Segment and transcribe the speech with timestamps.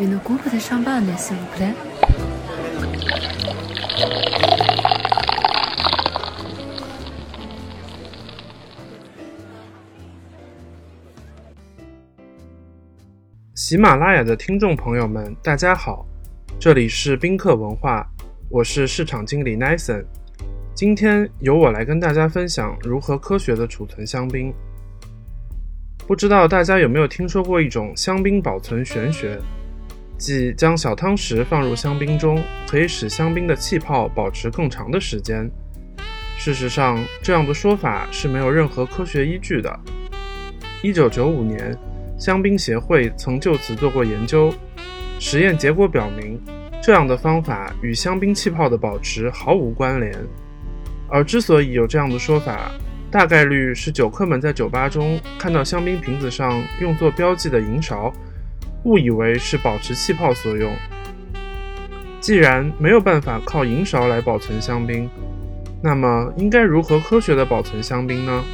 [0.00, 1.74] Une coupe de champagne, s'il vous plaît.
[13.54, 16.06] 喜马拉雅的听众朋友们，大家好，
[16.58, 18.06] 这里是宾客文化，
[18.48, 20.02] 我是市场经理 Nathan。
[20.74, 24.50] 今天由我来跟大家分享如何科学的储存香槟。
[26.06, 29.38] 不知道大家有没有听说过一种香槟保存玄学，
[30.20, 35.50] 即将小汤匙放入香槟中，可以使香槟的气泡保持更长的时间。
[36.36, 39.80] 事实上，这样的说法是没有任何科学依据的。
[40.82, 41.74] 一九九五年，
[42.18, 44.52] 香槟协会曾就此做过研究，
[45.18, 46.38] 实验结果表明，
[46.82, 50.14] 这样的方法与香槟气泡的保持毫无关联。
[51.08, 52.70] 而之所以有这样的说法，
[53.10, 58.12] 大概率是酒客们在酒吧中看到香槟瓶子上用作标记的银勺，
[58.84, 60.72] 误以为是保持气泡所用。
[62.20, 65.08] 既然没有办法靠银勺来保存香槟，
[65.82, 68.44] 那么应该如何科学的保存香槟呢？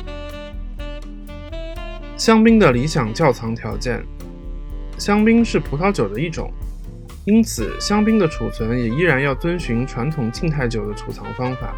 [2.16, 4.02] 香槟的理想窖藏条件：
[4.98, 6.50] 香槟是葡萄酒的一种，
[7.24, 11.74] 因此香槟的储存也依然要遵循传统静态酒的储藏方法。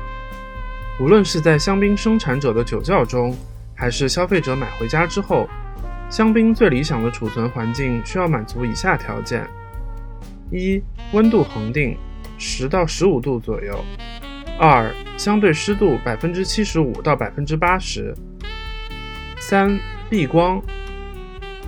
[1.00, 3.34] 无论是在香槟生产者的酒窖中，
[3.74, 5.48] 还是消费者买回家之后，
[6.10, 9.46] 香槟最理想的储存环境需要满足以下条件：
[10.50, 11.96] 一、温度恒定，
[12.38, 13.74] 十到十五度左右；
[14.58, 18.14] 二、相对湿度百分之七十五到百分之八十；
[19.38, 20.60] 三、避光；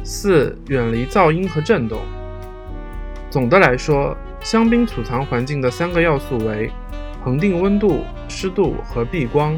[0.03, 2.01] 四、远离噪音和震动。
[3.31, 6.71] 总的来说，香槟储藏环境的三个要素为。
[7.23, 9.55] 恒定温度、湿度和避光。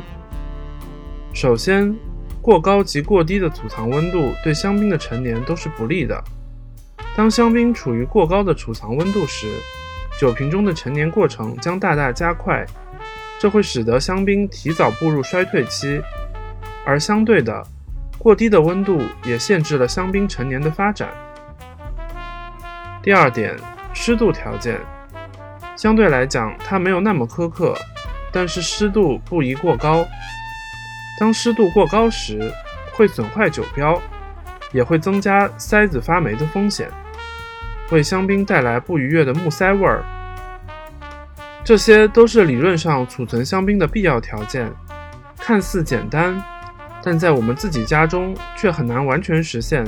[1.32, 1.96] 首先，
[2.42, 6.22] 过高及过低的储藏温度对香槟的陈年都是不利的。
[7.16, 9.46] 当香槟处于过高的储藏温度时，
[10.18, 12.66] 酒瓶中的陈年过程将大大加快，
[13.38, 16.02] 这会使得香槟提早步入衰退期。
[16.84, 17.64] 而相对的，
[18.18, 21.08] 过低的温度也限制了香槟陈年的发展。
[23.04, 23.56] 第二点，
[23.94, 24.80] 湿度条件。
[25.76, 27.72] 相对来讲，它没有那么苛刻，
[28.32, 30.04] 但是湿度不宜过高。
[31.18, 32.52] 当湿度过高时，
[32.92, 34.00] 会损坏酒标，
[34.72, 36.90] 也会增加塞子发霉的风险，
[37.90, 40.04] 为香槟带来不愉悦的木塞味儿。
[41.64, 44.72] 这些都是理论上储存香槟的必要条件，
[45.38, 46.42] 看似简单，
[47.02, 49.84] 但在我们自己家中却很难完全实现。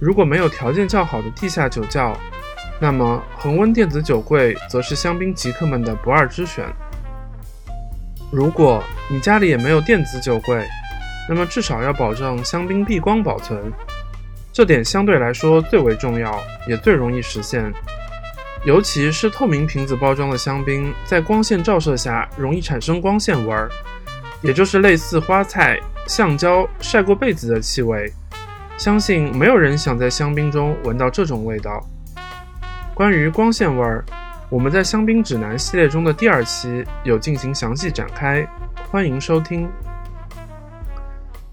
[0.00, 2.16] 如果没有条件较好的地下酒窖，
[2.80, 6.66] 那么，恒温电子酒柜则是香槟极客们的不二之选。
[8.30, 10.66] 如果你家里也没有电子酒柜，
[11.28, 13.72] 那么至少要保证香槟避光保存，
[14.52, 17.72] 这点相对来说最为重要，也最容易实现。
[18.64, 23.70] 尤其是透明瓶子包装的香槟，在光线照射下容易产生光线味儿，
[24.42, 25.78] 也就是类似花菜、
[26.08, 28.12] 橡胶晒过被子的气味。
[28.76, 31.80] 相信没有人想在香槟中闻到这种味道。
[32.92, 34.04] 关于光线味儿，
[34.48, 38.46] 我们在香槟指南系列中的第二期有进行详细展开，
[38.88, 39.68] 欢迎收听。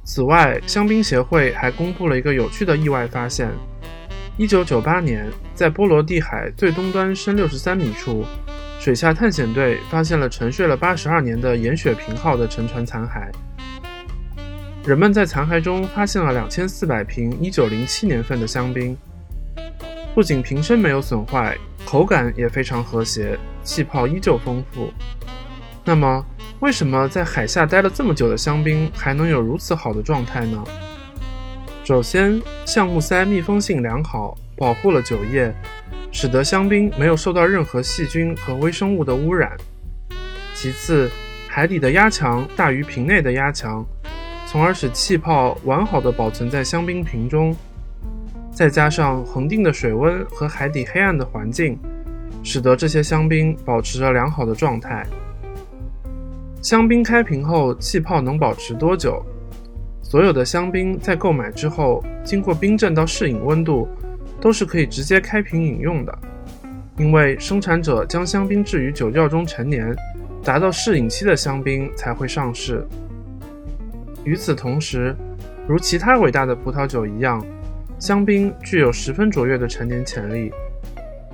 [0.03, 3.49] 此外，香槟协会还公布了一个有趣的意外发现：
[4.37, 8.23] 一九九八年，在波罗的海最东端深六十三米处，
[8.79, 13.27] 水下探险队发现了沉睡了八十二年的盐雪平号的沉船残骸。
[14.85, 18.95] 人们在残骸中发现了两千四百瓶一九零七年份的香槟。
[20.13, 21.57] 不仅瓶身没有损坏，
[21.93, 24.91] 口感也非常和谐，气泡依旧丰富。
[25.85, 26.25] 那么，
[26.59, 30.63] 为什么在海下待了这么久的香槟还能有如此好的状态呢？
[31.83, 35.53] 首先，橡木塞密封性良好，保护了酒液，
[36.11, 39.55] 使得香槟没有受到任何细菌和微生物的污染。
[40.55, 41.11] 其次，
[41.47, 43.85] 海底的压强大于瓶内的压强，
[44.47, 47.55] 从而使气泡完好的保存在香槟瓶中。
[48.53, 51.77] 再加上恒定的水温和海底黑暗的环境，
[52.43, 55.03] 使得这些香槟保持着良好的状态。
[56.61, 59.25] 香槟开瓶后气泡能保持多久？
[60.03, 63.87] 所有的香槟在购买之后，经过冰镇到适饮温度，
[64.39, 66.15] 都是可以直接开瓶饮用的。
[66.99, 69.95] 因为生产者将香槟置于酒窖中陈年，
[70.43, 72.85] 达到适饮期的香槟才会上市。
[74.23, 75.15] 与此同时，
[75.67, 77.43] 如其他伟大的葡萄酒一样。
[77.99, 80.51] 香槟具有十分卓越的陈年潜力，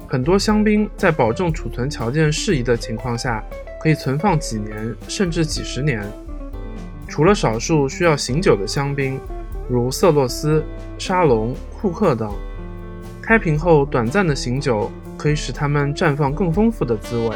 [0.08, 3.44] 很多香槟在保证储存条件适宜的情况下，
[3.82, 6.02] 可以存放几年甚至几十年。
[7.08, 9.20] 除了少数需要醒酒的香槟，
[9.68, 10.64] 如色洛斯、
[11.00, 12.32] 沙龙、库克等，
[13.20, 17.36] 开瓶后短暂的醒酒可以使它们绽放更丰富的滋味，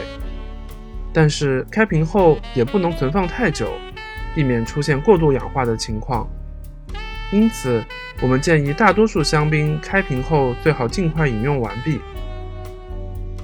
[1.12, 3.72] 但是开瓶后也不能存放太久，
[4.36, 6.28] 避免出现过度氧化的情况。
[7.31, 7.84] 因此，
[8.24, 12.00] 我们建议大多数香槟开瓶后最好尽快饮用完毕。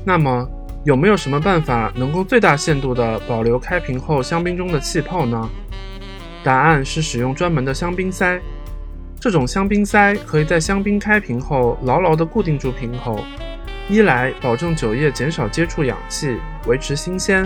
[0.05, 0.49] 那么，
[0.85, 5.49] 有没有什么办法能够最大限度地保留开瓶后香槟中的气泡呢？
[6.45, 8.39] 答案是使用专门的香槟塞。
[9.19, 13.21] 这种香槟塞可以在香槟开瓶后牢牢地固定住瓶口，
[13.89, 16.37] 一来保证酒液减少接触氧气，
[16.67, 17.45] 维持新鲜；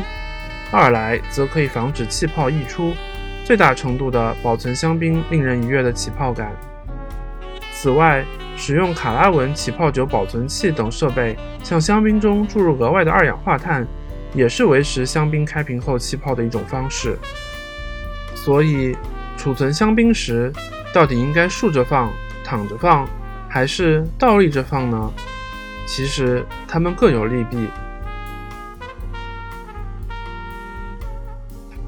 [0.72, 2.94] 二来则可以防止气泡溢出，
[3.44, 6.52] 最大程度地保存香槟令人愉悦的起泡感。
[7.84, 8.24] 此外，
[8.56, 13.86] 使用卡拉文起泡酒保存器等设备向香槟中注入额外的二氧化碳，
[14.34, 17.20] 也是维持香槟开瓶后气泡的一种方式。
[18.34, 18.96] 所以，
[19.36, 20.50] 储存香槟时。
[20.94, 22.10] 到底应该竖着放、
[22.42, 23.06] 躺着放，
[23.50, 25.12] 还是倒立着放呢？
[25.86, 27.68] 其实它们各有利弊。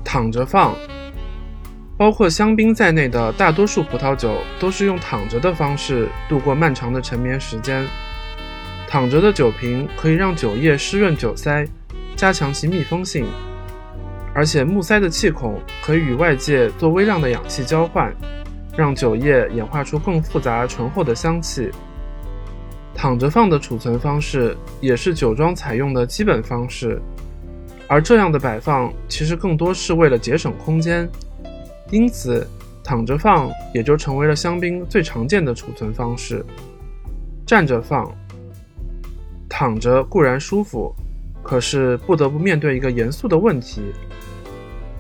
[0.04, 0.76] 躺着放，
[1.98, 7.86] 包括香槟在内的大多数葡萄酒都是用躺着的方式度过漫长的陈眠时间。
[8.88, 11.66] 躺着的酒瓶可以让酒液湿润酒塞，
[12.16, 13.26] 加强其密封性，
[14.34, 18.14] 而且木塞的气孔可以与外界做微量的氧气交换。
[18.78, 21.72] 让酒液演化出更复杂醇厚的香气。
[22.94, 27.02] 躺着放的储存方式也是酒庄采用的基本方式，
[27.88, 31.10] 而这样的摆放其实更多是为了节省空间，
[31.92, 32.48] 因此
[32.84, 36.44] 躺着放也就成为了香槟最常见的储存方式。
[37.46, 38.12] 站着放，
[39.48, 40.94] 躺着固然舒服，
[41.44, 43.82] 可是不得不面对一个严肃的问题：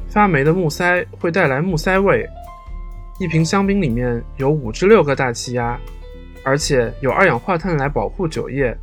[0.08, 2.28] 发霉的木塞会带来木塞味。
[3.20, 5.80] 一瓶香槟里面有五至六个大气压，
[6.44, 8.78] 而且有二氧化碳来保护酒液。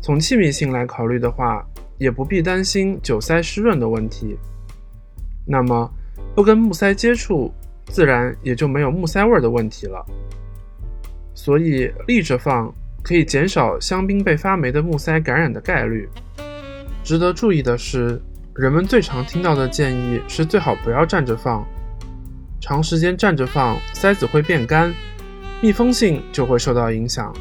[0.00, 1.62] 从气密性来考虑的话，
[1.98, 4.38] 也不必担心酒塞湿润的问题。
[5.44, 5.92] 那么，
[6.34, 7.52] 不跟木塞接触，
[7.86, 10.04] 自然也就没有木塞味的问题了。
[11.34, 12.72] 所以立着放
[13.02, 16.08] 可以减少香槟被发霉的木塞感染的概率。
[17.02, 18.20] 值得注意的是，
[18.54, 21.66] 人们最常听到的建议是最好不要站着放。
[22.60, 24.94] 长时间站着放，塞子会变干，
[25.62, 27.34] 密封性就会受到影响。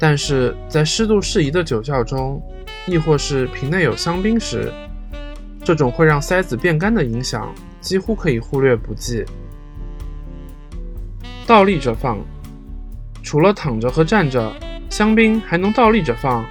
[0.00, 2.42] 但是在湿度适宜的酒窖中，
[2.86, 4.72] 亦或是瓶内有香槟时，
[5.64, 7.54] 这种会让塞子变干的影响
[7.86, 9.24] 几乎可以忽略不计。
[11.46, 12.18] 倒立着放，
[13.22, 14.52] 除了躺着和站着，
[14.90, 16.44] 香槟还能倒立着放。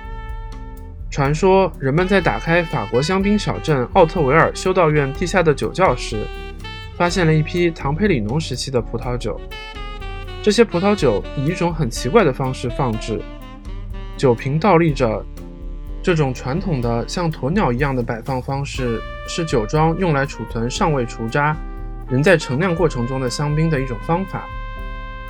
[1.12, 6.26] 传说人们在打开法国香槟小镇奥特维尔修道院地下的酒窖时。
[6.96, 9.38] 发现了一批唐培里农时期的葡萄酒，
[10.42, 13.22] 这些葡萄酒以一种很奇怪的方式放置，
[14.16, 15.22] 酒瓶倒立着。
[16.06, 21.58] 这种传统的像鸵鸟一样的摆放方式，是酒庄用来储存尚未除渣、
[22.08, 24.46] 仍在陈酿过程中的香槟的一种方法，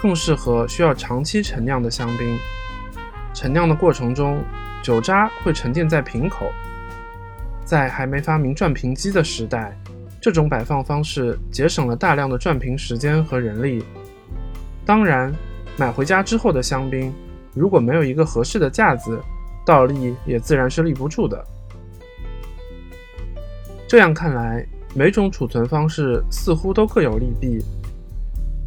[0.01, 2.37] 更适合需要长期陈酿的香槟。
[3.33, 4.43] 陈酿的过程中，
[4.83, 6.51] 酒渣会沉淀在瓶口，
[7.63, 9.73] 在还没发明转瓶机的时代。
[10.19, 13.81] 这种摆放方式节省了大量的转瓶时间和人力。
[14.85, 15.33] 当然，
[15.77, 17.13] 买回家之后的香槟，
[17.53, 19.17] 如果没有一个合适的架子，
[19.65, 21.43] 倒立也自然是立不住的。
[23.87, 27.63] 这样看来，每种储存方式似乎都各有利弊。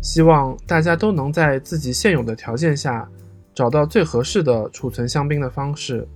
[0.03, 3.09] 希望大家都能在自己现有的条件下，
[3.55, 6.07] 找到最合适的储存香槟的方式。